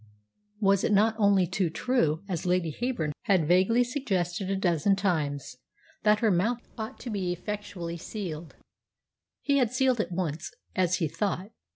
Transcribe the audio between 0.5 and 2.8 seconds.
Was it not only too true, as Lady